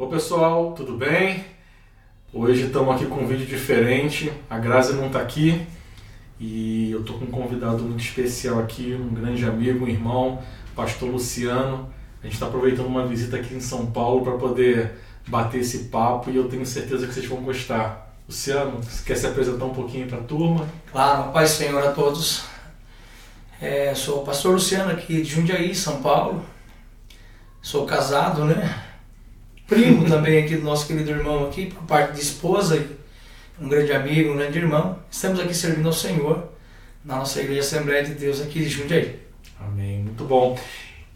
[0.00, 1.44] Ô pessoal, tudo bem?
[2.32, 4.32] Hoje estamos aqui com um vídeo diferente.
[4.48, 5.60] A Grazi não está aqui
[6.38, 10.40] e eu estou com um convidado muito especial aqui, um grande amigo, um irmão,
[10.74, 11.92] Pastor Luciano.
[12.22, 14.92] A gente está aproveitando uma visita aqui em São Paulo para poder
[15.28, 18.16] bater esse papo e eu tenho certeza que vocês vão gostar.
[18.26, 20.66] Luciano, você quer se apresentar um pouquinho para a turma?
[20.90, 22.44] Claro, Pai Senhor a todos.
[23.60, 26.42] É, sou o pastor Luciano aqui de Jundiaí, São Paulo.
[27.60, 28.86] Sou casado, né?
[29.70, 32.84] Primo também aqui do nosso querido irmão aqui, por parte de esposa,
[33.60, 34.98] um grande amigo, um grande irmão.
[35.08, 36.48] Estamos aqui servindo ao Senhor
[37.04, 39.20] na nossa igreja Assembleia de Deus aqui de Jundiaí.
[39.60, 40.58] Amém, muito bom.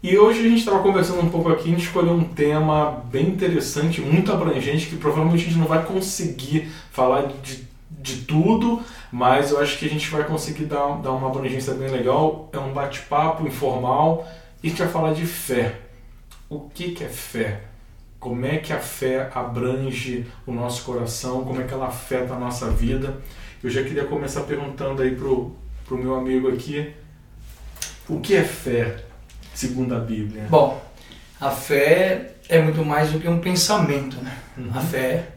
[0.01, 3.27] E hoje a gente estava conversando um pouco aqui, a gente escolheu um tema bem
[3.27, 8.81] interessante, muito abrangente, que provavelmente a gente não vai conseguir falar de, de tudo,
[9.11, 12.49] mas eu acho que a gente vai conseguir dar, dar uma abrangência bem legal.
[12.53, 14.25] É um bate-papo informal
[14.63, 15.75] e a gente vai falar de fé.
[16.49, 17.74] O que, que é fé?
[18.19, 22.39] Como é que a fé abrange o nosso coração, como é que ela afeta a
[22.39, 23.17] nossa vida.
[23.63, 26.91] Eu já queria começar perguntando aí pro, pro meu amigo aqui,
[28.07, 29.03] o que é fé,
[29.53, 30.45] segundo a Bíblia?
[30.49, 30.83] Bom,
[31.39, 34.37] a fé é muito mais do que um pensamento, né?
[34.57, 34.69] Uhum.
[34.73, 35.27] A fé,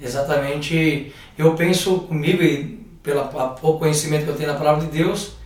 [0.00, 3.24] exatamente, eu penso comigo e pelo
[3.60, 5.36] pouco conhecimento que eu tenho da palavra de Deus,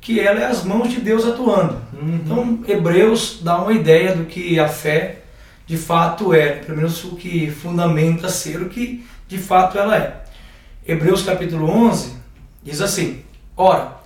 [0.00, 1.80] que ela é as mãos de Deus atuando.
[1.92, 2.20] Uhum.
[2.22, 5.23] Então, Hebreus dá uma ideia do que a fé
[5.66, 10.24] de fato é, pelo menos o que fundamenta ser o que de fato ela é.
[10.86, 12.14] Hebreus capítulo 11
[12.62, 13.22] diz assim:
[13.56, 13.96] Ora,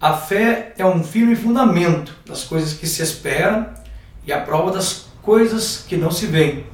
[0.00, 3.66] a fé é um firme fundamento das coisas que se esperam
[4.24, 6.64] e a prova das coisas que não se veem.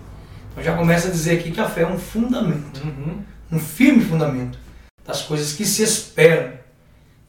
[0.53, 3.23] Então já começa a dizer aqui que a fé é um fundamento, uhum.
[3.51, 4.59] um firme fundamento
[5.07, 6.53] das coisas que se esperam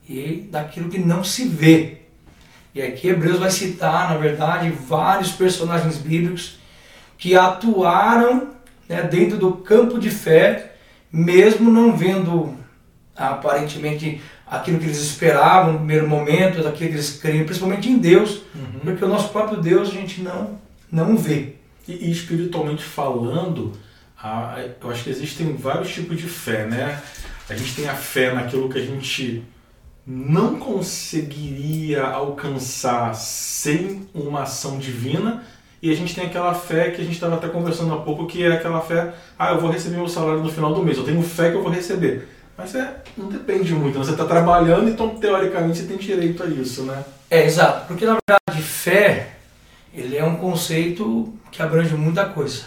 [0.07, 2.01] e daquilo que não se vê.
[2.73, 6.59] E aqui Hebreus vai citar, na verdade, vários personagens bíblicos
[7.17, 8.49] que atuaram
[8.87, 10.73] né, dentro do campo de fé,
[11.11, 12.55] mesmo não vendo
[13.15, 18.41] aparentemente aquilo que eles esperavam no primeiro momento, daquilo que eles criam, principalmente em Deus,
[18.53, 18.79] uhum.
[18.83, 20.59] porque o nosso próprio Deus a gente não,
[20.91, 21.55] não vê.
[21.87, 23.73] E, e espiritualmente falando,
[24.21, 27.01] a, eu acho que existem vários tipos de fé, né?
[27.49, 29.43] A gente tem a fé naquilo que a gente
[30.05, 35.43] não conseguiria alcançar sem uma ação divina,
[35.85, 38.43] e a gente tem aquela fé que a gente estava até conversando há pouco, que
[38.43, 41.21] é aquela fé, ah, eu vou receber meu salário no final do mês, eu tenho
[41.21, 42.27] fé que eu vou receber.
[42.57, 44.03] Mas é, não depende muito, né?
[44.03, 47.05] você está trabalhando, então teoricamente você tem direito a isso, né?
[47.29, 49.27] É, exato, porque na verdade fé,
[49.93, 52.63] ele é um conceito que abrange muita coisa.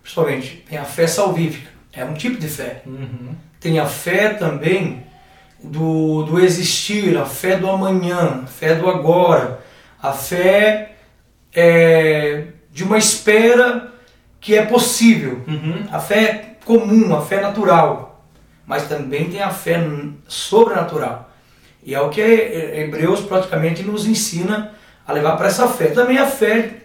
[0.00, 2.82] Principalmente, tem a fé salvífica, é um tipo de fé.
[2.86, 3.34] Uhum.
[3.58, 5.02] Tem a fé também
[5.60, 9.58] do, do existir, a fé do amanhã, a fé do agora,
[10.00, 10.92] a fé
[11.52, 13.92] é, de uma espera
[14.40, 15.42] que é possível.
[15.46, 15.84] Uhum.
[15.90, 18.24] A fé comum, a fé natural.
[18.66, 19.80] Mas também tem a fé
[20.28, 21.30] sobrenatural.
[21.82, 24.72] E é o que Hebreus praticamente nos ensina
[25.06, 25.86] a levar para essa fé.
[25.86, 26.76] Também a fé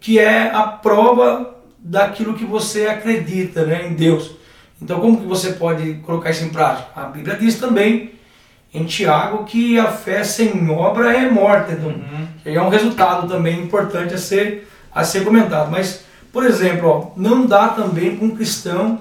[0.00, 4.32] que é a prova daquilo que você acredita né, em Deus.
[4.80, 6.88] Então como que você pode colocar isso em prática?
[6.94, 8.12] A Bíblia diz também
[8.74, 11.72] em Tiago que a fé sem obra é morta.
[11.72, 12.26] Então, uhum.
[12.44, 15.70] é um resultado também importante a ser a ser comentado.
[15.70, 19.00] Mas, por exemplo, ó, não dá também para um cristão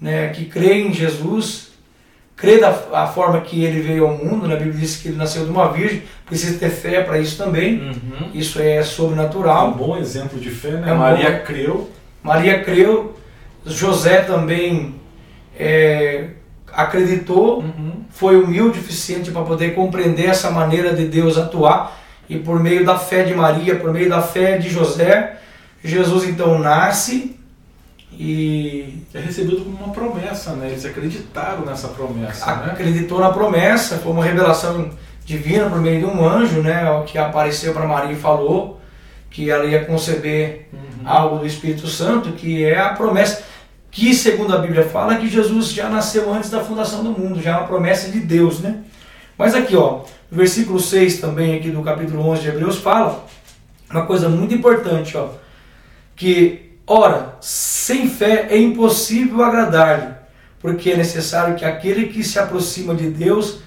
[0.00, 1.70] né, que crê em Jesus,
[2.36, 4.54] crê da a forma que ele veio ao mundo, né?
[4.54, 7.80] a Bíblia diz que ele nasceu de uma virgem, precisa ter fé para isso também,
[7.80, 8.30] uhum.
[8.32, 9.68] isso é sobrenatural.
[9.68, 10.90] Um bom exemplo de fé, né?
[10.90, 11.44] É Maria bom...
[11.44, 11.90] creu.
[12.22, 13.16] Maria creu,
[13.64, 14.94] José também
[15.58, 16.28] é,
[16.72, 18.04] acreditou, uhum.
[18.10, 21.98] foi humilde o suficiente para poder compreender essa maneira de Deus atuar
[22.30, 25.36] e por meio da fé de Maria, por meio da fé de José,
[25.82, 27.36] Jesus então nasce
[28.12, 30.68] e é recebido como uma promessa, né?
[30.68, 32.72] Eles acreditaram nessa promessa, né?
[32.72, 34.90] Acreditou na promessa, foi uma revelação
[35.24, 36.88] divina por meio de um anjo, né?
[36.92, 38.80] O que apareceu para Maria e falou
[39.28, 41.08] que ela ia conceber uhum.
[41.08, 43.42] algo do Espírito Santo, que é a promessa
[43.90, 47.50] que, segundo a Bíblia fala, que Jesus já nasceu antes da fundação do mundo, já
[47.50, 48.84] é uma promessa de Deus, né?
[49.40, 53.24] Mas aqui, ó, no versículo 6 também aqui do capítulo 11 de Hebreus fala
[53.90, 55.30] uma coisa muito importante, ó,
[56.14, 60.12] que ora, sem fé é impossível agradar-lhe,
[60.60, 63.60] porque é necessário que aquele que se aproxima de Deus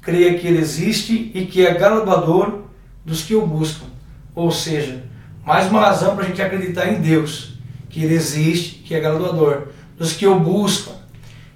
[0.00, 2.60] creia que ele existe e que é galardoador
[3.04, 3.86] dos que o buscam.
[4.32, 5.02] Ou seja,
[5.44, 7.58] mais uma razão para a gente acreditar em Deus,
[7.90, 10.92] que ele existe, que é galardoador dos que o buscam.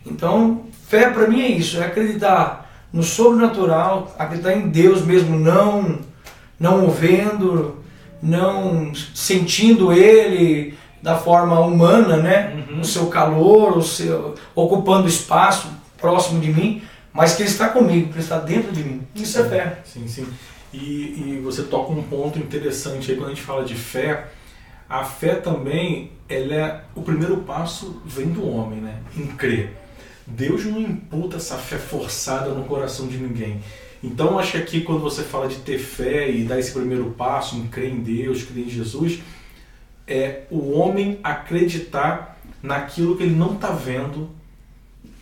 [0.05, 6.00] Então, fé para mim é isso, é acreditar no sobrenatural, acreditar em Deus mesmo, não,
[6.58, 7.82] não o vendo,
[8.22, 12.64] não sentindo Ele, da forma humana, né?
[12.69, 12.81] Uhum.
[12.81, 16.82] O seu calor, o seu ocupando espaço próximo de mim,
[17.12, 19.02] mas que ele está comigo, que ele está dentro de mim.
[19.14, 19.78] Isso é fé.
[19.84, 20.26] Sim, sim.
[20.72, 24.28] E, e você toca um ponto interessante aí quando a gente fala de fé.
[24.88, 28.98] A fé também, ela é o primeiro passo vem do homem, né?
[29.16, 29.76] Em crer.
[30.30, 33.60] Deus não imputa essa fé forçada no coração de ninguém.
[34.02, 37.56] Então, acho que aqui, quando você fala de ter fé e dar esse primeiro passo
[37.56, 39.20] em crer em Deus, crer em Jesus,
[40.06, 44.30] é o homem acreditar naquilo que ele não está vendo,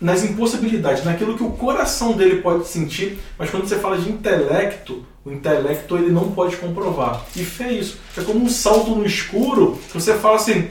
[0.00, 5.05] nas impossibilidades, naquilo que o coração dele pode sentir, mas quando você fala de intelecto,
[5.25, 7.25] o intelecto ele não pode comprovar.
[7.34, 7.99] E fé é isso.
[8.16, 10.69] É como um salto no escuro, que você fala assim: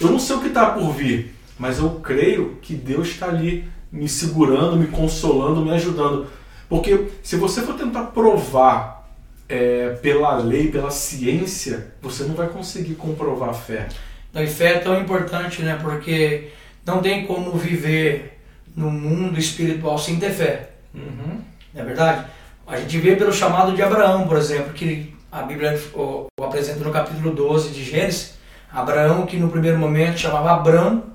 [0.00, 1.31] eu não sei o que está por vir,
[1.62, 6.26] mas eu creio que Deus está ali me segurando, me consolando, me ajudando.
[6.68, 9.08] Porque se você for tentar provar
[9.48, 13.86] é, pela lei, pela ciência, você não vai conseguir comprovar a fé.
[14.34, 15.78] A fé é tão importante, né?
[15.80, 16.48] Porque
[16.84, 18.40] não tem como viver
[18.74, 20.70] no mundo espiritual sem ter fé.
[20.92, 21.42] Uhum.
[21.72, 22.26] Não é verdade?
[22.66, 26.82] A gente vê pelo chamado de Abraão, por exemplo, que a Bíblia o, o apresenta
[26.82, 28.34] no capítulo 12 de Gênesis.
[28.72, 31.11] Abraão, que no primeiro momento chamava Abrão,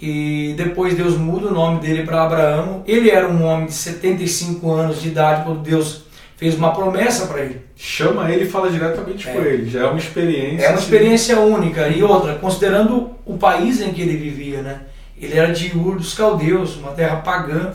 [0.00, 2.82] e depois Deus muda o nome dele para Abraão.
[2.86, 6.04] Ele era um homem de 75 anos de idade quando Deus
[6.36, 7.60] fez uma promessa para ele.
[7.76, 9.32] Chama ele e fala diretamente é.
[9.32, 9.68] com ele.
[9.68, 10.66] Já é uma experiência.
[10.66, 11.88] É uma experiência única.
[11.88, 14.82] E outra, considerando o país em que ele vivia, né?
[15.20, 17.72] Ele era de Ur dos Caldeus, uma terra pagã,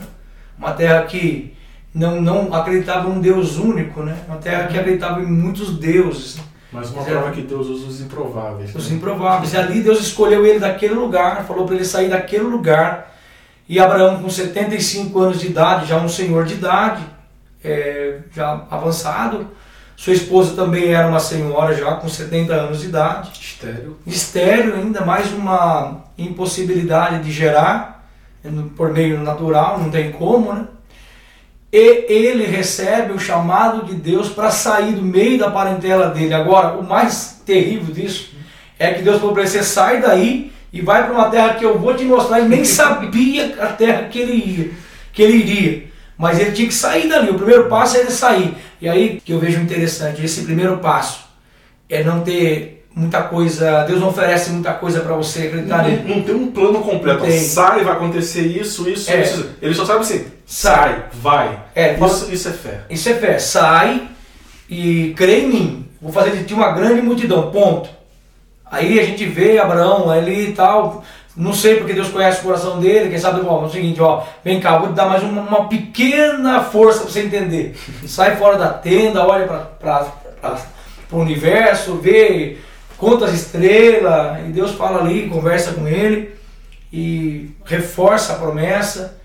[0.58, 1.52] uma terra que
[1.94, 4.16] não, não acreditava em um Deus único, né?
[4.26, 6.38] Uma terra que acreditava em muitos deuses.
[6.74, 8.74] Mas uma prova que Deus usa os improváveis.
[8.74, 8.96] Os né?
[8.96, 9.52] improváveis.
[9.52, 13.14] E ali Deus escolheu ele daquele lugar, falou para ele sair daquele lugar.
[13.68, 17.04] E Abraão, com 75 anos de idade, já um senhor de idade,
[17.62, 19.46] é, já avançado.
[19.96, 23.30] Sua esposa também era uma senhora já com 70 anos de idade.
[23.40, 23.96] Estéreo.
[24.04, 28.04] Estéreo, ainda mais uma impossibilidade de gerar
[28.76, 30.66] por meio natural, não tem como, né?
[31.76, 36.32] E ele recebe o chamado de Deus para sair do meio da parentela dele.
[36.32, 38.30] Agora, o mais terrível disso
[38.78, 41.64] é que Deus falou para ele: você sai daí e vai para uma terra que
[41.64, 42.38] eu vou te mostrar.
[42.38, 44.70] Ele nem sabia a terra que ele ia,
[45.12, 45.86] que ele iria.
[46.16, 47.30] Mas ele tinha que sair dali.
[47.30, 48.54] O primeiro passo é ele sair.
[48.80, 51.24] E aí que eu vejo interessante, esse primeiro passo
[51.90, 56.14] é não ter muita coisa, Deus não oferece muita coisa para você acreditar não, nele.
[56.14, 57.24] Não tem um plano completo.
[57.32, 59.22] Sai, vai acontecer isso, isso, é.
[59.22, 59.50] isso.
[59.60, 61.58] Ele só sabe assim, sai, sai vai.
[61.74, 62.80] É, isso, isso é fé.
[62.88, 63.38] Isso é fé.
[63.38, 64.08] Sai
[64.68, 65.88] e crê em mim.
[66.00, 67.88] Vou fazer de ti uma grande multidão, ponto.
[68.70, 71.04] Aí a gente vê Abraão ali e tal,
[71.36, 74.22] não sei porque Deus conhece o coração dele, quem sabe, ó, é o seguinte, ó,
[74.42, 77.76] vem cá, vou te dar mais uma, uma pequena força para você entender.
[78.06, 80.58] Sai fora da tenda, olha para
[81.12, 82.58] o universo, vê
[82.96, 86.34] conta as estrelas, e Deus fala ali, conversa com ele
[86.92, 89.18] e reforça a promessa.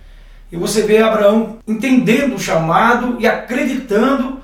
[0.52, 4.40] E você vê Abraão entendendo o chamado e acreditando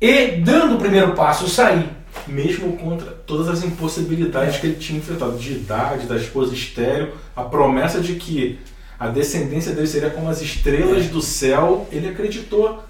[0.00, 1.88] e dando o primeiro passo, sair.
[2.26, 7.42] Mesmo contra todas as impossibilidades que ele tinha enfrentado, de idade, da esposa estéreo, a
[7.42, 8.58] promessa de que
[8.98, 11.08] a descendência dele seria como as estrelas é.
[11.08, 12.82] do céu, ele acreditou.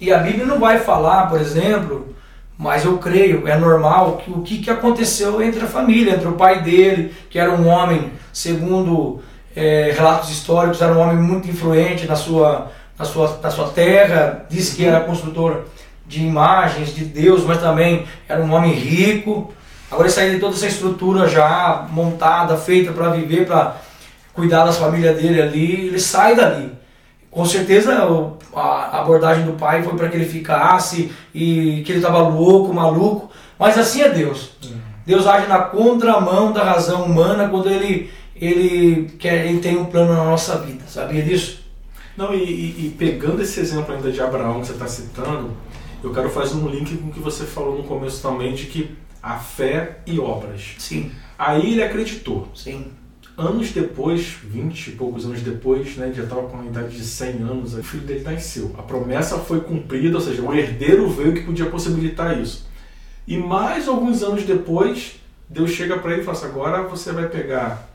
[0.00, 2.14] E a Bíblia não vai falar, por exemplo,
[2.60, 6.32] mas eu creio, é normal, que o que, que aconteceu entre a família, entre o
[6.32, 9.22] pai dele, que era um homem, segundo
[9.56, 14.44] é, relatos históricos, era um homem muito influente na sua, na sua, na sua terra,
[14.50, 15.62] disse que era construtor
[16.06, 19.54] de imagens de Deus, mas também era um homem rico.
[19.90, 23.76] Agora ele saiu de toda essa estrutura já montada, feita para viver, para
[24.34, 26.70] cuidar das famílias dele ali, ele sai dali.
[27.30, 27.94] Com certeza
[28.54, 33.30] a abordagem do pai foi para que ele ficasse e que ele estava louco, maluco,
[33.56, 34.50] mas assim é Deus.
[34.64, 34.80] Uhum.
[35.06, 40.12] Deus age na contramão da razão humana quando ele, ele, quer, ele tem um plano
[40.12, 41.60] na nossa vida, sabia disso?
[42.16, 45.52] Não, e, e, e pegando esse exemplo ainda de Abraão que você está citando,
[46.02, 48.96] eu quero fazer um link com o que você falou no começo também de que
[49.22, 50.74] a fé e obras.
[50.78, 51.12] Sim.
[51.38, 52.48] Aí ele acreditou.
[52.54, 52.90] Sim
[53.36, 57.28] anos depois, 20 e poucos anos depois, né, já estava com a idade de 100
[57.42, 58.74] anos, o filho dele nasceu.
[58.78, 62.66] A promessa foi cumprida, ou seja, o herdeiro veio que podia possibilitar isso.
[63.26, 67.28] E mais alguns anos depois, Deus chega para ele e fala assim, agora você vai
[67.28, 67.88] pegar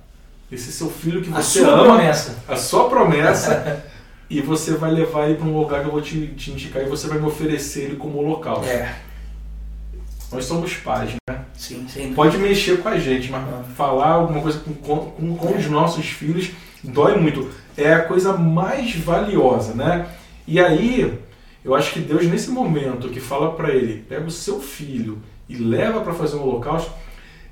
[0.51, 2.44] esse seu filho que você a sua ama, promessa.
[2.48, 3.84] a sua promessa,
[4.30, 6.89] e você vai levar ele para um lugar que eu vou te, te indicar e
[6.89, 8.63] você vai me oferecer ele como local.
[8.63, 8.96] É.
[10.32, 11.46] Nós somos pais, né?
[11.53, 12.13] Sim, sim.
[12.13, 13.44] Pode mexer com a gente, mas
[13.75, 16.51] falar alguma coisa com, com, com os nossos filhos
[16.84, 17.50] dói muito.
[17.77, 20.08] É a coisa mais valiosa, né?
[20.48, 21.20] E aí,
[21.63, 25.55] eu acho que Deus, nesse momento que fala para ele, pega o seu filho e
[25.55, 26.91] leva para fazer um holocausto,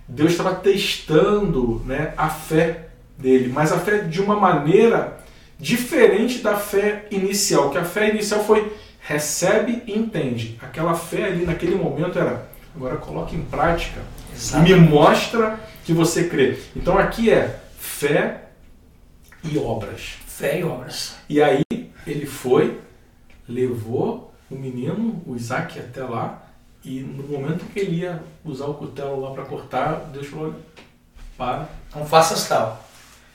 [0.08, 5.18] Deus estava testando né, a fé dele, mas a fé de uma maneira
[5.60, 10.58] diferente da fé inicial, que a fé inicial foi recebe e entende.
[10.62, 14.02] Aquela fé ali naquele momento era agora coloque em prática
[14.34, 14.74] Exatamente.
[14.74, 16.60] me mostra que você crê.
[16.76, 18.46] Então aqui é fé
[19.44, 20.16] e obras.
[20.26, 21.16] Fé e obras.
[21.30, 21.64] E aí
[22.08, 22.80] ele foi,
[23.48, 26.44] levou o menino, o Isaac, até lá,
[26.84, 30.54] e no momento que ele ia usar o cutelo lá para cortar, Deus falou:
[31.38, 31.70] para.
[31.96, 32.84] Não faças tal.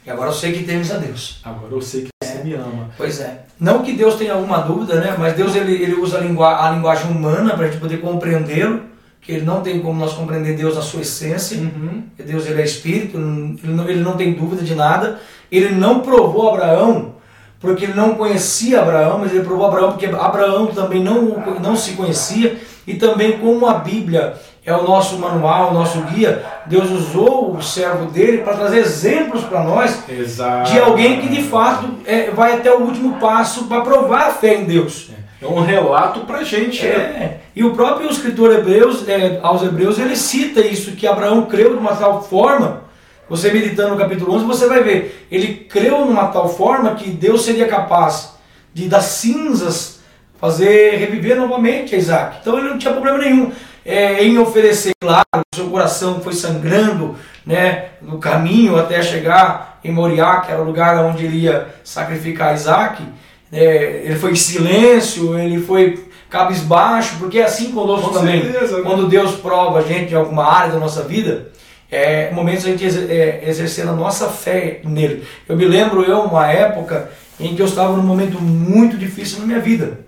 [0.05, 1.41] E agora eu sei que temos a Deus.
[1.45, 2.27] Agora eu sei que é.
[2.27, 2.91] você me ama.
[2.97, 3.45] Pois é.
[3.59, 5.17] Não que Deus tenha alguma dúvida, né?
[5.19, 8.83] Mas Deus ele, ele usa a, lingua, a linguagem humana para a gente poder compreendê-lo.
[9.29, 11.59] Que ele não tem como nós compreender Deus na sua essência.
[11.59, 12.05] Uhum.
[12.17, 15.21] Deus ele é espírito, ele não, ele não tem dúvida de nada.
[15.53, 17.17] Ele não provou Abraão
[17.61, 21.93] porque ele não conhecia Abraão, mas ele provou Abraão porque Abraão também não, não se
[21.93, 22.57] conhecia.
[22.87, 24.33] E também como a Bíblia
[24.65, 29.45] é o nosso manual, o nosso guia, Deus usou o servo dele para trazer exemplos
[29.45, 30.71] para nós Exato.
[30.71, 34.55] de alguém que de fato é, vai até o último passo para provar a fé
[34.55, 35.11] em Deus.
[35.13, 36.87] É um relato para gente.
[36.87, 36.97] É.
[36.97, 37.37] Né?
[37.55, 41.79] E o próprio escritor Hebreus, é, aos Hebreus, ele cita isso, que Abraão creu de
[41.79, 42.85] uma tal forma,
[43.29, 47.45] você meditando no capítulo 11, você vai ver, ele creu numa tal forma que Deus
[47.45, 48.35] seria capaz
[48.73, 49.99] de das cinzas
[50.41, 52.39] fazer reviver novamente Isaac.
[52.41, 53.53] Então ele não tinha problema nenhum
[53.85, 60.41] é, em oferecer, claro, seu coração foi sangrando né, no caminho até chegar em Moriá,
[60.41, 63.03] que era o lugar onde ele ia sacrificar Isaac.
[63.51, 68.43] É, ele foi em silêncio, ele foi cabisbaixo, porque é assim conosco Com também.
[68.43, 68.83] Certeza, né?
[68.83, 71.51] Quando Deus prova a gente de alguma área da nossa vida,
[71.91, 75.25] é momentos a gente é, exercer a nossa fé nele.
[75.49, 79.47] Eu me lembro eu uma época em que eu estava num momento muito difícil na
[79.47, 80.01] minha vida.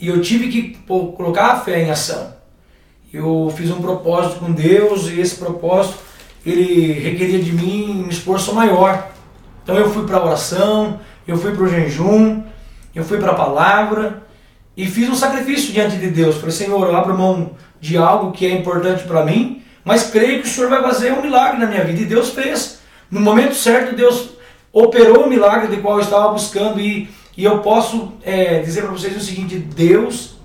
[0.00, 2.38] E eu tive que pô, colocar a fé em ação
[3.12, 5.98] eu fiz um propósito com Deus e esse propósito
[6.44, 9.10] ele requeria de mim um esforço maior.
[9.62, 12.42] Então eu fui para a oração, eu fui para o jejum,
[12.94, 14.22] eu fui para a palavra
[14.74, 16.36] e fiz um sacrifício diante de Deus.
[16.36, 20.48] Falei, Senhor, eu abro mão de algo que é importante para mim, mas creio que
[20.48, 22.00] o Senhor vai fazer um milagre na minha vida.
[22.00, 22.78] E Deus fez.
[23.10, 24.30] No momento certo, Deus
[24.72, 26.80] operou o milagre de qual eu estava buscando.
[26.80, 30.38] E, e eu posso é, dizer para vocês o seguinte: Deus,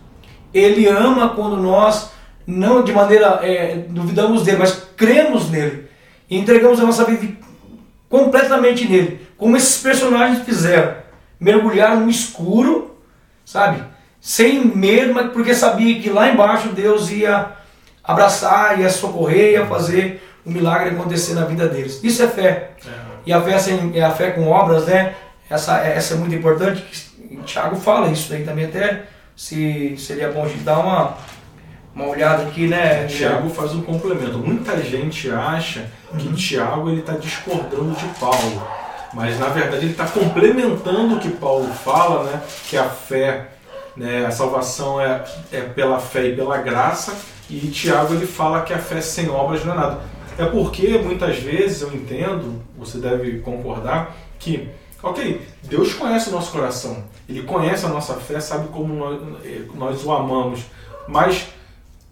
[0.54, 2.12] Ele ama quando nós
[2.46, 5.88] não de maneira é, duvidamos dele, mas cremos nele
[6.30, 7.38] e entregamos a nossa vida
[8.10, 10.96] completamente nele, como esses personagens fizeram,
[11.38, 12.98] mergulharam no escuro,
[13.44, 13.84] sabe,
[14.22, 17.52] sem medo, mas porque sabia que lá embaixo Deus ia
[18.02, 22.02] abraçar, ia socorrer, ia fazer um milagre acontecer na vida deles.
[22.02, 22.72] Isso é fé.
[22.88, 22.90] É.
[23.26, 25.14] E a fé, sem, a fé com obras, né?
[25.50, 27.12] Essa, essa é muito importante.
[27.30, 29.04] O Tiago fala isso aí também até
[29.36, 31.18] se seria bom a gente dar uma
[31.94, 33.08] uma olhada aqui, né?
[33.08, 34.38] Tiago faz um complemento.
[34.38, 35.86] Muita gente acha
[36.18, 36.34] que uhum.
[36.34, 38.66] Tiago ele está discordando de Paulo,
[39.14, 42.42] mas na verdade ele está complementando o que Paulo fala, né?
[42.68, 43.52] Que a fé,
[43.96, 44.26] né?
[44.26, 47.16] A salvação é, é pela fé e pela graça.
[47.50, 50.02] E Tiago ele fala que a fé sem obras não é nada.
[50.38, 54.70] É porque muitas vezes eu entendo, você deve concordar, que
[55.04, 59.22] Ok, Deus conhece o nosso coração, Ele conhece a nossa fé, sabe como nós,
[59.76, 60.62] nós o amamos,
[61.10, 61.50] mas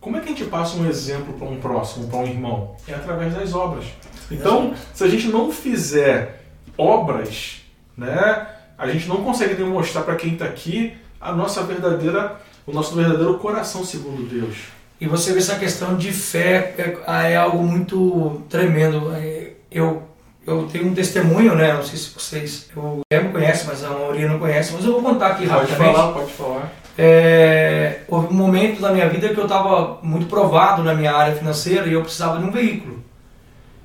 [0.02, 2.76] como é que a gente passa um exemplo para um próximo, para um irmão?
[2.86, 3.86] É através das obras.
[4.30, 6.41] Então, se a gente não fizer
[6.78, 7.62] obras,
[7.98, 8.48] né,
[8.78, 13.38] a gente não consegue demonstrar para quem está aqui a nossa verdadeira, o nosso verdadeiro
[13.38, 14.58] coração segundo Deus.
[15.00, 19.12] E você vê essa questão de fé é, é algo muito tremendo.
[19.16, 20.04] É, eu
[20.46, 21.74] eu tenho um testemunho, né?
[21.74, 24.74] Não sei se vocês eu me conhece, mas a maioria não conhece.
[24.74, 25.94] Mas eu vou contar aqui pode rapidamente.
[25.94, 26.74] Pode falar, pode falar.
[26.98, 31.36] É, houve um momento da minha vida que eu estava muito provado na minha área
[31.36, 33.04] financeira e eu precisava de um veículo.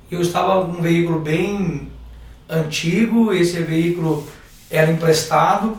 [0.09, 1.91] Eu estava com um veículo bem
[2.49, 4.27] antigo, esse veículo
[4.69, 5.77] era emprestado,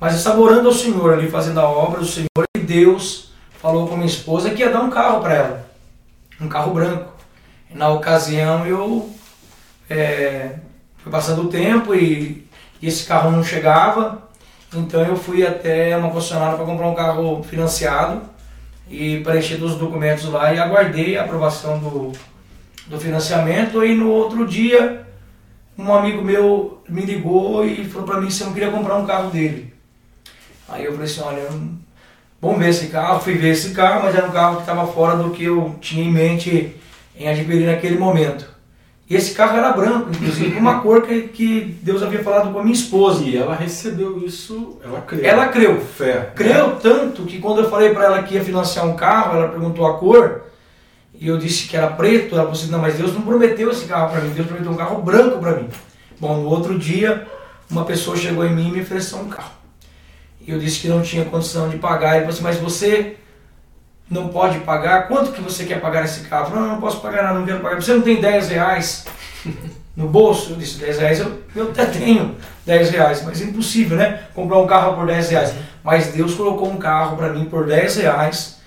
[0.00, 3.88] mas eu estava orando ao Senhor ali, fazendo a obra, o Senhor e Deus falou
[3.88, 5.70] com minha esposa que ia dar um carro para ela,
[6.40, 7.12] um carro branco.
[7.70, 9.10] E na ocasião eu
[9.90, 10.54] é,
[10.98, 12.46] fui passando o tempo e,
[12.80, 14.28] e esse carro não chegava,
[14.74, 18.22] então eu fui até uma concessionária para comprar um carro financiado
[18.90, 22.12] e preenchi os documentos lá e aguardei a aprovação do,
[22.86, 23.84] do financiamento.
[23.84, 25.07] E no outro dia,
[25.78, 29.06] um amigo meu me ligou e falou para mim se eu não queria comprar um
[29.06, 29.72] carro dele.
[30.68, 31.48] Aí eu falei assim, olha,
[32.42, 33.20] vamos ver esse carro.
[33.20, 36.04] Fui ver esse carro, mas era um carro que estava fora do que eu tinha
[36.04, 36.76] em mente
[37.16, 38.58] em adquirir naquele momento.
[39.08, 42.62] E esse carro era branco, inclusive, uma cor que, que Deus havia falado com a
[42.62, 43.24] minha esposa.
[43.24, 45.24] E ela recebeu isso, ela creu.
[45.24, 45.80] Ela creu.
[45.80, 46.30] Fé.
[46.34, 46.78] Creu né?
[46.82, 49.96] tanto que quando eu falei para ela que ia financiar um carro, ela perguntou a
[49.96, 50.42] cor.
[51.18, 53.86] E eu disse que era preto, ela falou assim, não, mas Deus não prometeu esse
[53.86, 55.68] carro para mim, Deus prometeu um carro branco para mim.
[56.20, 57.26] Bom, no outro dia,
[57.68, 59.50] uma pessoa chegou em mim e me ofereceu um carro.
[60.40, 62.16] E eu disse que não tinha condição de pagar.
[62.16, 63.16] Ele falou assim, mas você
[64.08, 65.08] não pode pagar?
[65.08, 66.54] Quanto que você quer pagar esse carro?
[66.54, 67.82] Não, não posso pagar nada, não quero pagar.
[67.82, 69.04] Você não tem 10 reais
[69.96, 70.52] no bolso?
[70.52, 74.22] Eu disse, 10 reais eu, eu até tenho 10 reais, mas é impossível, né?
[74.34, 75.54] Comprar um carro por 10 reais.
[75.82, 78.57] Mas Deus colocou um carro para mim por 10 reais.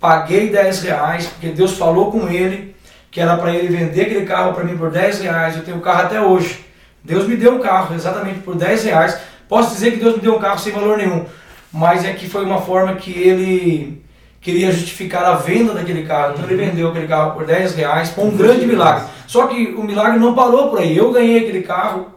[0.00, 2.74] Paguei 10 reais, porque Deus falou com ele
[3.10, 5.56] que era para ele vender aquele carro para mim por 10 reais.
[5.56, 6.64] Eu tenho o carro até hoje.
[7.04, 9.18] Deus me deu um carro exatamente por 10 reais.
[9.48, 11.26] Posso dizer que Deus me deu um carro sem valor nenhum,
[11.72, 14.02] mas é que foi uma forma que ele
[14.40, 16.32] queria justificar a venda daquele carro.
[16.32, 16.70] Então ele uhum.
[16.70, 19.04] vendeu aquele carro por 10 reais, com um grande milagre.
[19.26, 20.96] Só que o milagre não parou por aí.
[20.96, 22.08] Eu ganhei aquele carro,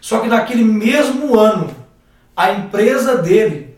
[0.00, 1.70] só que naquele mesmo ano,
[2.36, 3.76] a empresa dele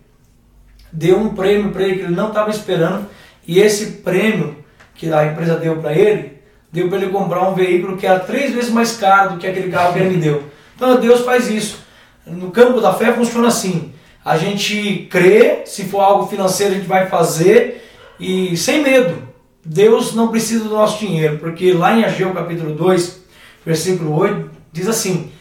[0.92, 3.07] deu um prêmio para ele que ele não estava esperando,
[3.50, 4.59] e esse prêmio
[4.95, 6.38] que a empresa deu para ele,
[6.71, 9.73] deu para ele comprar um veículo que era três vezes mais caro do que aquele
[9.73, 10.45] carro que ele me deu.
[10.76, 11.80] Então Deus faz isso.
[12.25, 13.92] No campo da fé funciona assim.
[14.25, 17.90] A gente crê, se for algo financeiro a gente vai fazer
[18.21, 19.21] e sem medo.
[19.64, 23.21] Deus não precisa do nosso dinheiro, porque lá em Ageu capítulo 2,
[23.66, 25.33] versículo 8, diz assim: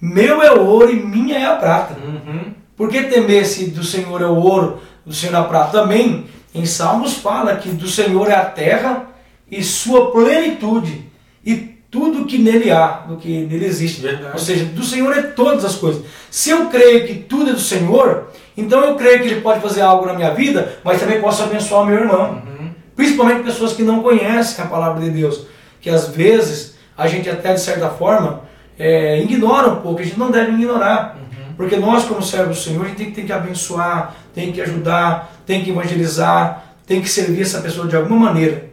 [0.00, 1.96] Meu é o ouro e minha é a prata.
[2.00, 2.54] Uhum.
[2.76, 5.80] Por que temer se do Senhor é o ouro, do Senhor é a prata?
[5.80, 9.06] Também em Salmos fala que do Senhor é a terra
[9.50, 11.04] e sua plenitude
[11.44, 14.00] e tudo que nele há, do que nele existe.
[14.00, 14.32] Verdade.
[14.32, 16.04] Ou seja, do Senhor é todas as coisas.
[16.30, 19.82] Se eu creio que tudo é do Senhor, então eu creio que Ele pode fazer
[19.82, 22.42] algo na minha vida, mas também posso abençoar o meu irmão.
[22.46, 22.70] Uhum.
[22.94, 25.46] Principalmente pessoas que não conhecem a palavra de Deus.
[25.80, 28.42] Que às vezes a gente até de certa forma
[28.78, 31.18] é, ignora um pouco, a gente não deve ignorar.
[31.56, 35.42] Porque nós, como servos do Senhor, a gente tem, tem que abençoar, tem que ajudar,
[35.46, 38.70] tem que evangelizar, tem que servir essa pessoa de alguma maneira.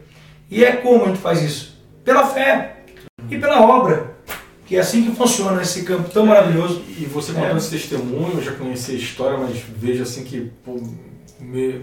[0.50, 1.82] E é como a gente faz isso?
[2.04, 2.76] Pela fé
[3.30, 4.14] e pela obra.
[4.66, 6.82] Que é assim que funciona esse campo tão maravilhoso.
[6.98, 7.58] E você contando é.
[7.58, 10.80] esse testemunho, eu já conheci a história, mas vejo assim que pô,
[11.40, 11.80] me,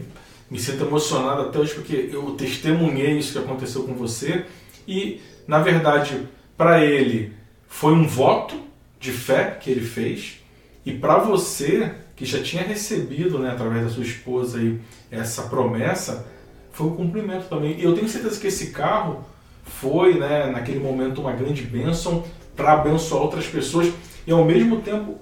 [0.49, 4.45] me sinto emocionado até hoje, porque eu testemunhei isso que aconteceu com você.
[4.88, 7.34] E, na verdade, para ele
[7.67, 8.56] foi um voto
[8.99, 10.40] de fé que ele fez.
[10.86, 14.80] E para você, que já tinha recebido, né, através da sua esposa, aí,
[15.12, 16.26] essa promessa,
[16.72, 17.80] foi um cumprimento também.
[17.80, 19.24] E eu tenho certeza que esse carro
[19.63, 22.24] foi, né, naquele momento, uma grande bênção
[22.56, 23.91] para abençoar outras pessoas
[24.26, 25.17] e ao mesmo tempo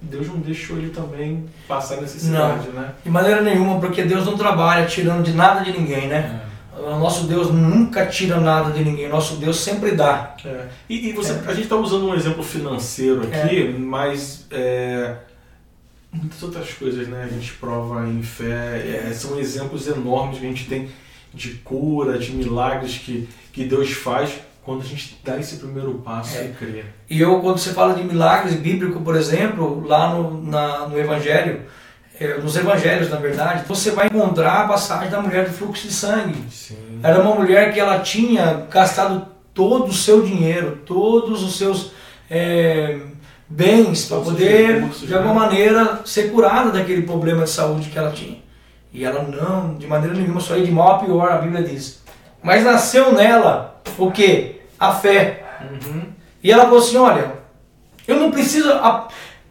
[0.00, 2.94] Deus não deixou ele também passar necessidade, não, né?
[3.04, 6.40] De maneira nenhuma, porque Deus não trabalha tirando de nada de ninguém, né?
[6.44, 6.47] É.
[6.78, 10.34] O nosso Deus nunca tira nada de ninguém, o nosso Deus sempre dá.
[10.44, 10.66] É.
[10.88, 11.42] E, e você, é.
[11.46, 13.78] a gente está usando um exemplo financeiro aqui, é.
[13.78, 15.16] mas é,
[16.12, 17.28] muitas outras coisas, né?
[17.30, 20.88] A gente prova em fé, é, são exemplos enormes que a gente tem
[21.34, 26.36] de cura, de milagres que, que Deus faz quando a gente dá esse primeiro passo
[26.36, 26.46] é.
[26.46, 26.84] e crê.
[27.08, 31.62] E eu, quando você fala de milagres bíblicos, por exemplo, lá no, na, no Evangelho,
[32.20, 35.92] é, nos Evangelhos, na verdade, você vai encontrar a passagem da mulher do fluxo de
[35.92, 36.42] sangue.
[36.50, 37.00] Sim.
[37.02, 41.92] Era uma mulher que ela tinha gastado todo o seu dinheiro, todos os seus
[42.28, 42.98] é,
[43.48, 45.40] bens para poder, de alguma né?
[45.40, 48.38] maneira, ser curada daquele problema de saúde que ela tinha.
[48.92, 52.02] E ela não, de maneira nenhuma, só ia de mal a pior, a Bíblia diz.
[52.42, 54.60] Mas nasceu nela o que?
[54.78, 55.44] A fé.
[55.60, 56.02] Uhum.
[56.42, 57.32] E ela falou assim: olha,
[58.06, 58.72] eu não preciso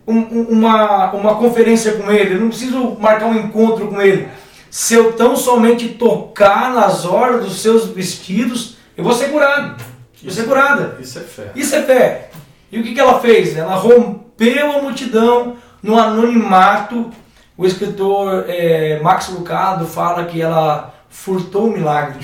[0.07, 4.29] um, uma, uma conferência com ele, eu não preciso marcar um encontro com ele.
[4.69, 9.83] Se eu tão somente tocar nas horas dos seus vestidos, eu vou ser curado.
[10.23, 10.97] Vou ser curada.
[10.99, 11.51] Isso é fé.
[11.55, 12.29] Isso é fé.
[12.71, 13.55] E o que, que ela fez?
[13.55, 17.09] Ela rompeu a multidão no anonimato.
[17.57, 22.19] O escritor é, Max Lucado fala que ela furtou o milagre.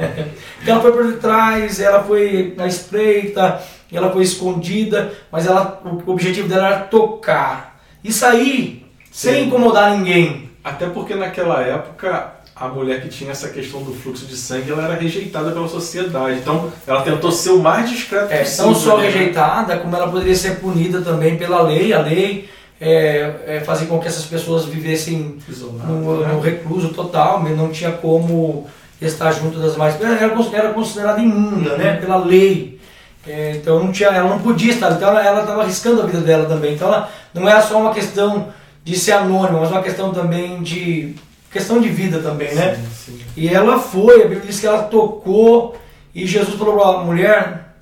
[0.66, 3.60] ela foi por detrás, ela foi na espreita,
[3.96, 9.30] ela foi escondida, mas ela, o objetivo dela era tocar e sair Sim.
[9.30, 10.50] sem incomodar ninguém.
[10.62, 14.84] Até porque naquela época a mulher que tinha essa questão do fluxo de sangue, ela
[14.84, 16.38] era rejeitada pela sociedade.
[16.38, 18.66] Então, ela tentou ser o mais discreto é, possível.
[18.66, 19.08] Não só né?
[19.08, 21.92] rejeitada, como ela poderia ser punida também pela lei.
[21.92, 22.48] A lei
[22.80, 26.32] é, é fazer com que essas pessoas vivessem Isolado, no, né?
[26.32, 28.68] no, recluso total, não tinha como
[29.00, 30.00] estar junto das mais.
[30.00, 31.76] Ela era considerada imunda, uhum.
[31.76, 32.80] né, pela lei.
[33.26, 36.46] É, então não tinha, ela não podia estar, então ela estava arriscando a vida dela
[36.46, 36.74] também.
[36.74, 38.48] Então ela, não era só uma questão
[38.84, 41.14] de ser anônima, mas uma questão também de
[41.50, 42.78] questão de vida também, né?
[42.92, 43.20] Sim.
[43.36, 45.76] E ela foi, a Bíblia diz que ela tocou
[46.14, 47.74] e Jesus falou para a mulher: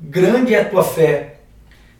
[0.00, 1.37] grande é a tua fé,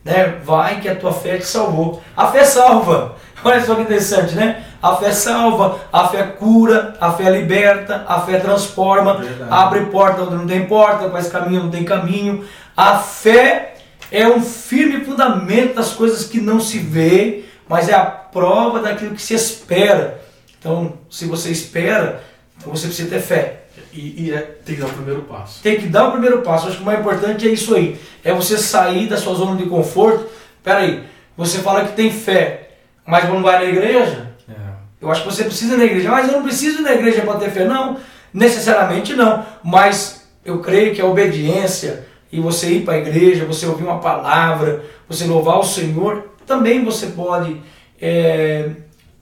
[0.04, 0.38] né?
[0.44, 2.02] Vai que a tua fé te salvou.
[2.16, 3.16] A fé salva.
[3.44, 4.64] Olha só que interessante, né?
[4.82, 9.50] A fé salva, a fé cura, a fé liberta, a fé transforma, Verdade.
[9.50, 12.44] abre porta onde não tem porta, faz caminho onde não tem caminho.
[12.76, 13.74] A fé
[14.11, 19.14] é um firme fundamento das coisas que não se vê, mas é a prova daquilo
[19.14, 20.20] que se espera.
[20.58, 22.22] Então, se você espera,
[22.56, 23.64] então você precisa ter fé.
[23.92, 25.62] E, e é, tem que dar o primeiro passo.
[25.62, 26.68] Tem que dar o primeiro passo.
[26.68, 27.98] Acho que o mais importante é isso aí.
[28.22, 30.27] É você sair da sua zona de conforto.
[30.62, 31.05] Peraí,
[31.37, 32.70] você fala que tem fé,
[33.07, 34.33] mas não vai na igreja?
[34.48, 34.53] É.
[35.01, 36.11] Eu acho que você precisa ir na igreja.
[36.11, 37.64] Mas eu não preciso ir na igreja para ter fé.
[37.64, 37.96] Não,
[38.33, 39.44] necessariamente não.
[39.62, 43.98] Mas eu creio que a obediência e você ir para a igreja, você ouvir uma
[44.01, 47.61] palavra, você louvar o Senhor, também você pode,
[48.01, 48.70] é,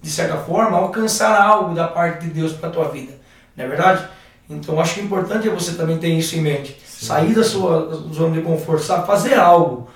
[0.03, 3.13] de certa forma, alcançar algo da parte de Deus para a tua vida.
[3.57, 4.09] Não é verdade?
[4.49, 6.77] Então acho que importante é você também ter isso em mente.
[6.85, 7.07] Sim.
[7.07, 9.07] Sair da sua zona de conforto, sabe?
[9.07, 9.89] Fazer algo.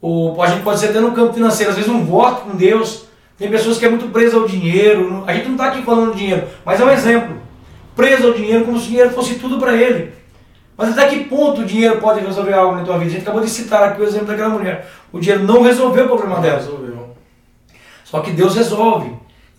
[0.00, 3.04] Ou, a gente pode ser até no campo financeiro, às vezes um voto com Deus.
[3.36, 5.24] Tem pessoas que é muito presa ao dinheiro.
[5.26, 7.36] A gente não está aqui falando de dinheiro, mas é um exemplo.
[7.94, 10.12] Preso ao dinheiro como se o dinheiro fosse tudo para ele.
[10.76, 13.10] Mas até que ponto o dinheiro pode resolver algo na tua vida?
[13.10, 14.88] A gente acabou de citar aqui o exemplo daquela mulher.
[15.12, 16.58] O dinheiro não resolveu o problema dela.
[16.58, 17.16] Resolveu.
[18.04, 19.12] Só que Deus resolve.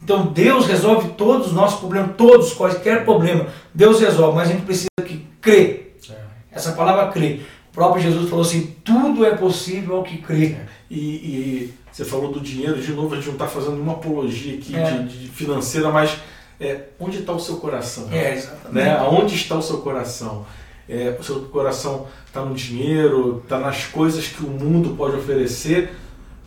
[0.03, 3.47] Então Deus resolve todos os nossos problemas, todos, quaisquer problema.
[3.73, 5.97] Deus resolve, mas a gente precisa que crer.
[6.09, 6.15] É.
[6.51, 7.45] Essa palavra crer.
[7.71, 10.45] O próprio Jesus falou assim: tudo é possível ao que crê.
[10.45, 10.65] É.
[10.89, 14.57] E, e, você falou do dinheiro, de novo, a gente não está fazendo uma apologia
[14.57, 14.83] aqui é.
[14.83, 16.17] de, de, financeira, mas
[16.59, 18.07] é, onde está o seu coração?
[18.11, 18.73] É, exatamente.
[18.73, 18.97] Né?
[18.97, 20.45] Aonde está o seu coração?
[20.87, 25.93] É, o seu coração está no dinheiro, está nas coisas que o mundo pode oferecer,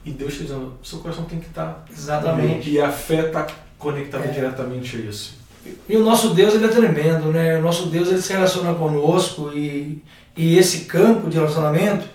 [0.04, 1.66] e Deus está dizendo, seu coração tem que estar.
[1.66, 2.70] Tá Exatamente.
[2.70, 3.46] E a fé está
[3.78, 4.28] conectada é.
[4.28, 5.42] diretamente a isso.
[5.88, 7.58] E o nosso Deus ele é tremendo, né?
[7.58, 10.02] O nosso Deus ele se relaciona conosco e,
[10.36, 12.06] e esse campo de relacionamento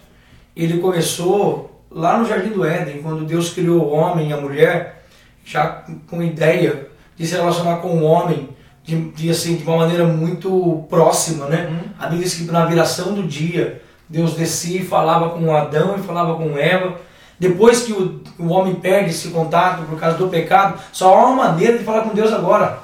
[0.56, 5.06] ele começou lá no Jardim do Éden, quando Deus criou o homem e a mulher,
[5.46, 8.50] já com ideia de se relacionar com o homem
[8.84, 11.68] de, de, assim, de uma maneira muito próxima, né?
[11.68, 11.90] Uhum.
[12.00, 16.02] A Bíblia diz que na viração do dia, Deus descia e falava com Adão e
[16.02, 16.96] falava com Eva.
[17.40, 21.46] Depois que o, o homem perde esse contato por causa do pecado, só há uma
[21.46, 22.80] maneira de falar com Deus agora.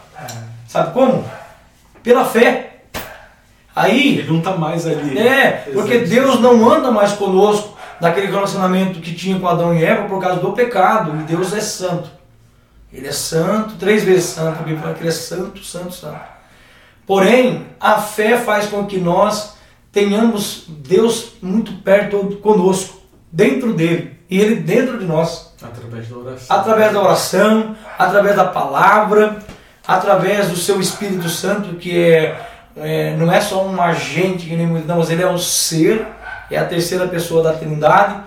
[0.68, 1.26] Sabe como?
[2.02, 2.82] Pela fé.
[3.76, 4.20] Aí.
[4.20, 5.18] Ele não está mais ali.
[5.18, 10.08] É, porque Deus não anda mais conosco naquele relacionamento que tinha com Adão e Eva
[10.08, 11.20] por causa do pecado.
[11.20, 12.10] E Deus é santo.
[12.92, 14.60] Ele é santo, três vezes santo.
[14.60, 16.22] A Bíblia fala que ele é santo, santo, santo.
[17.08, 19.56] Porém, a fé faz com que nós
[19.92, 25.54] tenhamos Deus muito perto conosco, dentro dele, ele dentro de nós.
[25.62, 26.58] Através da oração.
[26.58, 29.38] Através da oração, através da palavra,
[29.88, 32.39] através do seu Espírito Santo, que é,
[32.78, 36.06] é não é só um agente que nem não, mas ele é um ser,
[36.50, 38.22] é a terceira pessoa da Trindade,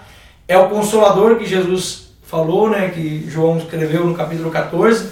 [0.48, 5.10] é o consolador que Jesus falou, né, que João escreveu no capítulo 14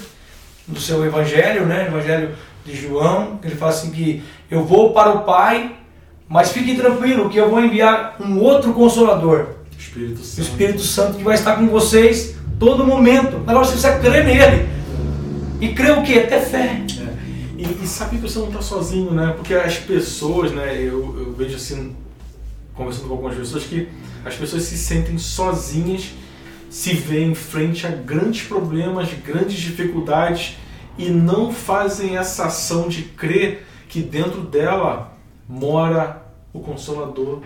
[0.67, 5.23] do seu evangelho, né, evangelho de João, ele fala assim que eu vou para o
[5.23, 5.75] Pai,
[6.27, 9.54] mas fiquem tranquilos que eu vou enviar um outro consolador,
[9.87, 10.39] Espírito Santo.
[10.39, 13.37] o Espírito Santo que vai estar com vocês todo momento.
[13.47, 14.69] Agora você precisa crer nele.
[15.61, 16.21] E crer o quê?
[16.21, 16.83] Ter fé.
[16.99, 17.15] É.
[17.57, 19.33] E, e sabe que você não está sozinho, né?
[19.35, 20.75] Porque as pessoas, né?
[20.75, 21.95] Eu, eu vejo assim,
[22.73, 23.87] conversando com algumas pessoas, que
[24.25, 26.11] as pessoas se sentem sozinhas
[26.75, 30.57] se vê em frente a grandes problemas, grandes dificuldades
[30.97, 35.17] e não fazem essa ação de crer que dentro dela
[35.47, 37.43] mora o Consolador.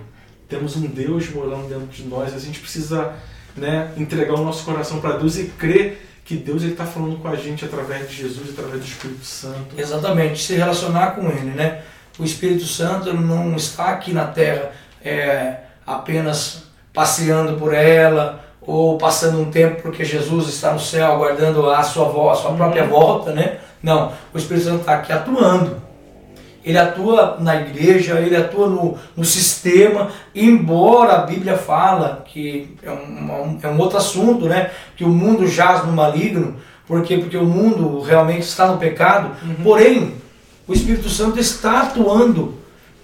[0.49, 2.33] Temos um Deus morando dentro de nós.
[2.33, 3.13] A gente precisa
[3.55, 7.35] né, entregar o nosso coração para Deus e crer que Deus está falando com a
[7.35, 9.75] gente através de Jesus, através do Espírito Santo.
[9.77, 11.81] Exatamente, se relacionar com Ele, né?
[12.17, 14.71] O Espírito Santo não está aqui na Terra
[15.03, 15.57] é,
[15.87, 21.81] apenas passeando por ela, ou passando um tempo porque Jesus está no céu aguardando a
[21.81, 22.89] sua, a sua própria uhum.
[22.89, 23.59] volta, né?
[23.81, 25.81] Não, o Espírito Santo está aqui atuando.
[26.63, 32.91] Ele atua na igreja, ele atua no, no sistema, embora a Bíblia fala que é
[32.91, 34.71] um, é um outro assunto, né?
[34.95, 39.35] Que o mundo jaz no maligno, porque porque o mundo realmente está no pecado.
[39.41, 39.63] Uhum.
[39.63, 40.13] Porém,
[40.67, 42.55] o Espírito Santo está atuando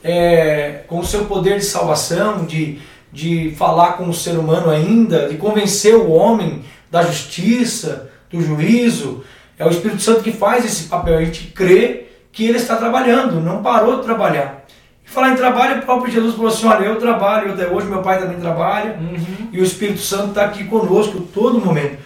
[0.04, 2.80] é, com o seu poder de salvação, de
[3.16, 9.24] de falar com o ser humano ainda, de convencer o homem da justiça, do juízo.
[9.58, 11.18] É o Espírito Santo que faz esse papel.
[11.18, 12.05] A gente crê
[12.36, 14.66] que ele está trabalhando, não parou de trabalhar.
[15.04, 18.04] E falar em trabalho, o próprio Jesus falou assim: Olha, eu trabalho, até hoje meu
[18.04, 19.50] pai também trabalha, uhum.
[19.52, 21.98] e o Espírito Santo está aqui conosco todo momento.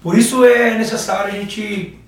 [0.00, 1.98] Por isso é necessário a gente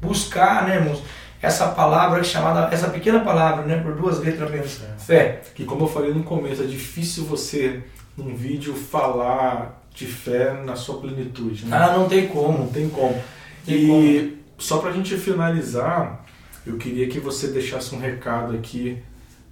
[0.00, 1.02] buscar, né, irmãos?
[1.46, 4.98] essa palavra chamada, essa pequena palavra, né, por duas letras apenas, é.
[4.98, 5.42] fé.
[5.54, 7.82] Que como eu falei no começo, é difícil você
[8.16, 11.66] num vídeo falar de fé na sua plenitude.
[11.66, 11.76] Né?
[11.76, 12.58] Ah, não tem como.
[12.58, 13.22] Não tem como.
[13.64, 14.32] Tem e como.
[14.58, 16.24] só para a gente finalizar,
[16.66, 18.98] eu queria que você deixasse um recado aqui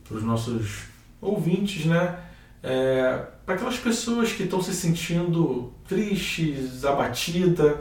[0.06, 0.82] para os nossos
[1.20, 2.16] ouvintes, né?
[2.62, 7.76] É, para aquelas pessoas que estão se sentindo tristes, abatidas,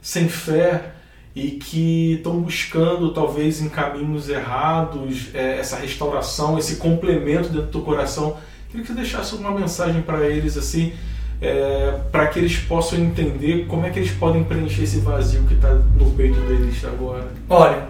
[0.00, 0.94] sem fé
[1.34, 7.82] e que estão buscando talvez em caminhos errados é, essa restauração, esse complemento dentro do
[7.82, 8.36] coração.
[8.68, 10.92] Queria que você deixasse uma mensagem para eles assim,
[11.40, 15.54] é, para que eles possam entender como é que eles podem preencher esse vazio que
[15.54, 17.28] está no peito deles agora.
[17.48, 17.88] Olha,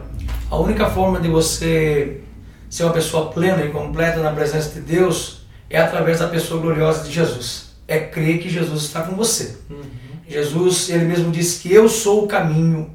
[0.50, 2.20] a única forma de você
[2.68, 7.04] ser uma pessoa plena e completa na presença de Deus é através da pessoa gloriosa
[7.04, 7.70] de Jesus.
[7.86, 9.56] É crer que Jesus está com você.
[9.70, 9.80] Uhum.
[10.28, 12.90] Jesus, ele mesmo disse que eu sou o caminho,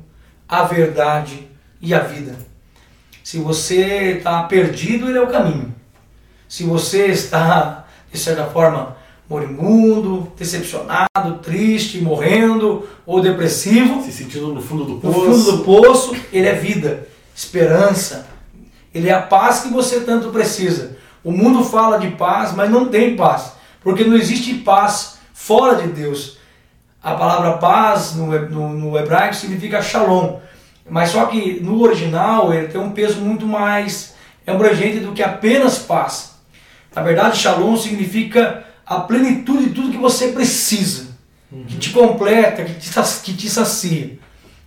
[0.48, 1.48] a verdade
[1.82, 2.36] e a vida.
[3.24, 5.74] Se você está perdido, ele é o caminho.
[6.48, 8.98] Se você está, de certa forma,
[9.30, 15.64] moribundo, decepcionado, triste, morrendo ou depressivo, se sentindo no fundo do poço, no fundo do
[15.64, 18.28] poço, ele é vida, esperança.
[18.94, 20.98] Ele é a paz que você tanto precisa.
[21.22, 25.90] O mundo fala de paz, mas não tem paz, porque não existe paz fora de
[25.90, 26.38] Deus.
[27.04, 30.40] A palavra paz no, no, no hebraico significa shalom,
[30.90, 34.16] mas só que no original ele tem um peso muito mais
[34.48, 36.36] abrangente do que apenas paz.
[36.96, 41.08] Na verdade, shalom significa a plenitude de tudo que você precisa,
[41.52, 41.66] uhum.
[41.66, 42.90] que te completa, que te,
[43.24, 44.18] que te sacia.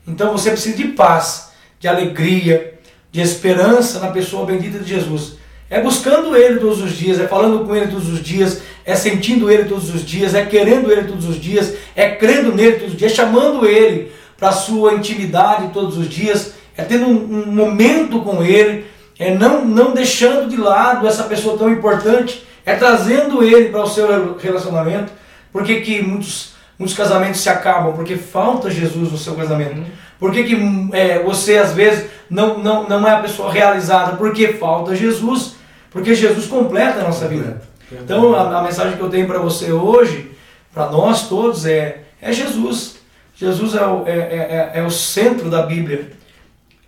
[0.07, 1.47] Então você precisa de paz,
[1.78, 2.74] de alegria,
[3.10, 5.38] de esperança na pessoa bendita de Jesus.
[5.70, 9.50] É buscando Ele todos os dias, é falando com Ele todos os dias, é sentindo
[9.50, 12.98] Ele todos os dias, é querendo Ele todos os dias, é crendo nele todos os
[12.98, 17.52] dias, é chamando Ele para a sua intimidade todos os dias, é tendo um, um,
[17.52, 18.86] momento com Ele,
[19.18, 23.86] é não, não deixando de lado essa pessoa tão importante, é trazendo Ele para o
[23.86, 25.12] seu relacionamento.
[25.52, 27.92] Por que, muitos, muitos casamentos se acabam?
[27.94, 29.82] Porque falta Jesus no seu casamento.
[30.18, 30.57] Por que, que
[30.92, 34.16] é, você às vezes não, não, não é a pessoa realizada?
[34.16, 35.54] Porque falta Jesus.
[35.90, 37.62] Porque Jesus completa a nossa vida.
[37.90, 40.33] Então a, a mensagem que eu tenho para você hoje,
[40.72, 42.96] para nós todos, é, é Jesus.
[43.35, 46.11] Jesus é o, é, é, é, é o centro da Bíblia.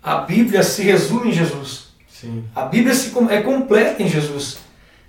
[0.03, 1.91] A Bíblia se resume em Jesus.
[2.09, 2.43] Sim.
[2.53, 4.57] A Bíblia se, é completa em Jesus.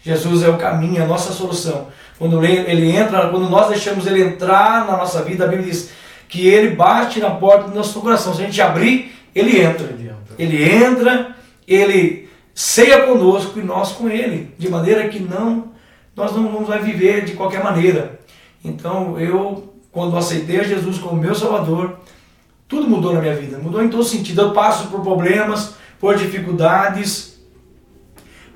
[0.01, 1.89] Jesus é o caminho, a nossa solução.
[2.19, 5.91] Quando ele entra, quando nós deixamos ele entrar na nossa vida, a Bíblia diz
[6.33, 8.35] que ele bate na porta do nosso coração.
[8.35, 9.87] Se a gente abrir, ele entra.
[9.87, 11.37] Ele entra, ele, entra,
[11.69, 15.71] ele ceia conosco e nós com ele, de maneira que não
[16.17, 18.19] nós não vamos viver de qualquer maneira.
[18.65, 21.99] Então eu, quando aceitei a Jesus como meu Salvador,
[22.67, 24.41] tudo mudou na minha vida, mudou em todo sentido.
[24.41, 27.39] Eu passo por problemas, por dificuldades,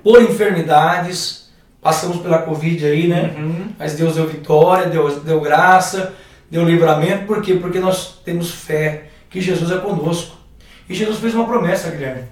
[0.03, 1.51] por enfermidades,
[1.83, 3.35] passamos pela Covid aí, né?
[3.37, 3.69] Uhum.
[3.79, 6.15] Mas Deus deu vitória, Deus deu graça,
[6.51, 7.55] deu livramento, por quê?
[7.55, 10.37] Porque nós temos fé que Jesus é conosco.
[10.89, 12.25] E Jesus fez uma promessa, Guilherme.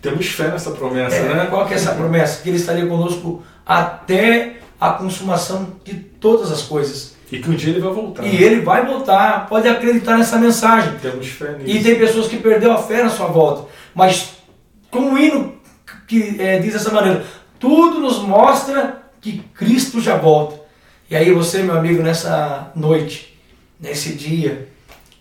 [0.00, 1.46] Temos fé nessa promessa, é, né?
[1.48, 2.42] Qual que é essa promessa?
[2.42, 7.14] Que Ele estaria conosco até a consumação de todas as coisas.
[7.30, 8.24] E que um dia Ele vai voltar.
[8.24, 9.46] E Ele vai voltar.
[9.48, 10.98] Pode acreditar nessa mensagem.
[11.00, 11.70] Temos fé nisso.
[11.70, 13.68] E tem pessoas que perderam a fé na sua volta.
[13.94, 14.34] Mas
[14.90, 15.54] como o hino
[16.06, 17.24] que é, diz dessa maneira,
[17.58, 20.60] tudo nos mostra que Cristo já volta.
[21.08, 23.31] E aí você, meu amigo, nessa noite,
[23.82, 24.68] nesse dia,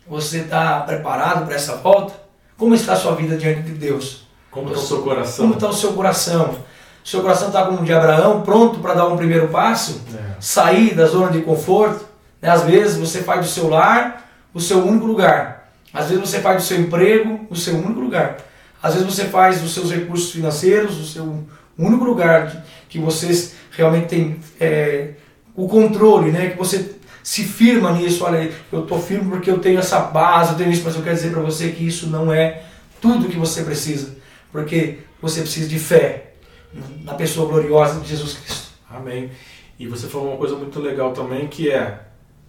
[0.07, 2.13] você está preparado para essa volta?
[2.55, 4.27] Como está a sua vida diante de Deus?
[4.51, 5.45] Como está o seu coração?
[5.45, 6.57] Como está o seu coração?
[7.03, 10.01] O seu coração está como o de Abraão, pronto para dar um primeiro passo?
[10.13, 10.35] É.
[10.39, 12.05] Sair da zona de conforto?
[12.39, 12.49] Né?
[12.49, 15.71] Às vezes você faz do seu lar o seu único lugar.
[15.91, 18.37] Às vezes você faz do seu emprego o seu único lugar.
[18.83, 21.43] Às vezes você faz dos seus recursos financeiros o seu
[21.77, 25.11] único lugar que você realmente tem é,
[25.55, 26.51] o controle, né?
[26.51, 28.23] que você se firma nisso.
[28.23, 31.15] Olha, eu estou firme porque eu tenho essa base, eu tenho isso, mas eu quero
[31.15, 32.63] dizer para você que isso não é
[32.99, 36.33] tudo que você precisa porque você precisa de fé
[37.03, 38.71] na pessoa gloriosa de Jesus Cristo.
[38.89, 39.31] Amém.
[39.79, 42.01] E você falou uma coisa muito legal também que é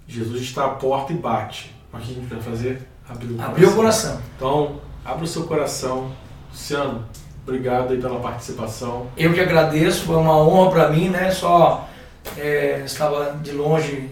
[0.07, 1.75] Jesus está à porta e bate.
[1.93, 2.83] O que a gente vai fazer?
[3.09, 3.73] Abrir o Abrir coração.
[3.73, 4.23] o coração.
[4.37, 6.13] Então, abra o seu coração.
[6.51, 7.07] Luciano,
[7.47, 9.09] obrigado aí pela participação.
[9.17, 11.31] Eu que agradeço, foi uma honra para mim, né?
[11.31, 11.89] Só
[12.37, 14.11] é, estava de longe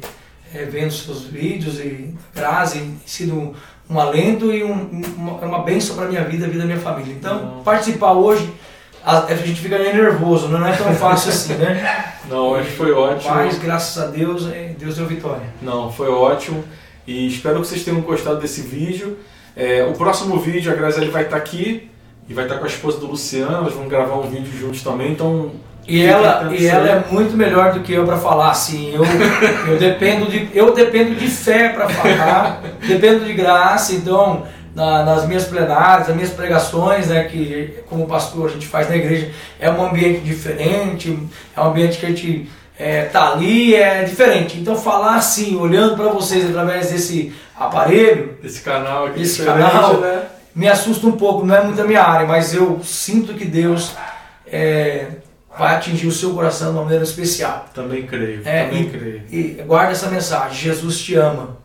[0.55, 3.55] é, vendo seus vídeos e graças, tem sido
[3.89, 7.13] um alento e um, uma, uma bênção para minha vida, a vida da minha família.
[7.13, 7.63] Então, não.
[7.63, 8.53] participar hoje,
[9.05, 12.15] a, a, gente fica nervoso, não é tão fácil assim, né?
[12.29, 13.35] Não, acho que foi ótimo.
[13.35, 15.43] Mas, graças a Deus, é, Deus deu vitória.
[15.61, 16.63] Não, foi ótimo.
[17.05, 19.19] E espero que vocês tenham gostado desse vídeo.
[19.57, 21.91] É, o próximo vídeo, a Graziele vai estar aqui
[22.29, 23.57] e vai estar com a esposa do Luciano.
[23.57, 25.11] Elas vão gravar um vídeo juntos também.
[25.11, 25.51] Então,
[25.87, 28.95] e ela, e ela é muito melhor do que eu para falar assim.
[28.95, 29.03] Eu,
[29.69, 33.93] eu, dependo de, eu dependo de fé para falar, dependo de graça.
[33.93, 38.89] Então, na, nas minhas plenárias, nas minhas pregações, né, que como pastor a gente faz
[38.89, 41.19] na igreja, é um ambiente diferente,
[41.57, 44.59] é um ambiente que a gente é, tá ali, é diferente.
[44.59, 50.23] Então falar assim, olhando para vocês através desse aparelho, esse canal aqui, esse canal, né?
[50.55, 53.93] me assusta um pouco, não é muito a minha área, mas eu sinto que Deus
[54.47, 55.07] é,
[55.59, 57.67] vai atingir o seu coração de uma maneira especial.
[57.75, 59.23] Também creio, é, também e, creio.
[59.31, 61.57] E guarda essa mensagem, Jesus te ama.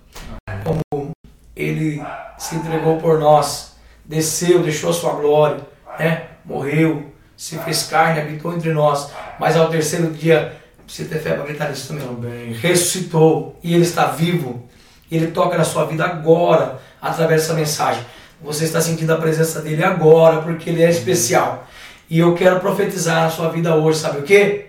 [0.63, 1.11] Como
[1.55, 2.01] ele
[2.37, 5.61] se entregou por nós, desceu, deixou a sua glória,
[5.99, 6.27] né?
[6.43, 10.55] morreu, se fez carne, habitou entre nós, mas ao terceiro dia,
[10.87, 14.67] você ter fé para gritar isso também, também, ressuscitou e ele está vivo,
[15.11, 18.03] ele toca na sua vida agora, através dessa mensagem.
[18.41, 21.67] Você está sentindo a presença dele agora, porque ele é especial.
[22.09, 24.65] E eu quero profetizar na sua vida hoje, sabe o que?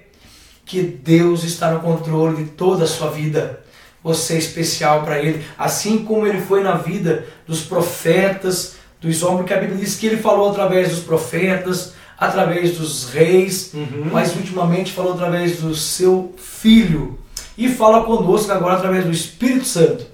[0.65, 3.61] Que Deus está no controle de toda a sua vida.
[4.03, 9.47] Você é especial para Ele, assim como Ele foi na vida dos profetas, dos homens,
[9.47, 14.09] que a Bíblia diz que Ele falou através dos profetas, através dos reis, uhum.
[14.13, 17.19] mas ultimamente falou através do seu Filho.
[17.59, 20.07] E fala conosco agora através do Espírito Santo.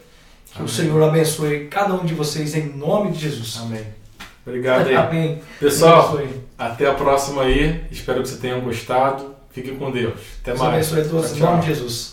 [0.53, 0.67] Que Amém.
[0.67, 3.59] o Senhor abençoe cada um de vocês em nome de Jesus.
[3.63, 3.87] Amém.
[4.47, 4.97] Obrigado aí.
[4.97, 5.43] Amém.
[5.59, 6.19] Pessoal,
[6.59, 7.85] até a próxima aí.
[7.91, 9.35] Espero que você tenham gostado.
[9.51, 10.21] Fique com Deus.
[10.41, 10.93] Até Deus mais.
[10.93, 12.12] abençoe a todos em nome de Jesus.